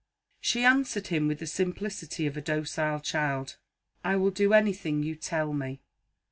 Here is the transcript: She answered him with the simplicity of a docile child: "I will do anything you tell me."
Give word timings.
She 0.39 0.63
answered 0.63 1.09
him 1.09 1.27
with 1.27 1.37
the 1.37 1.45
simplicity 1.45 2.25
of 2.25 2.35
a 2.35 2.41
docile 2.41 3.01
child: 3.01 3.57
"I 4.03 4.15
will 4.15 4.31
do 4.31 4.51
anything 4.51 5.03
you 5.03 5.15
tell 5.15 5.53
me." 5.53 5.79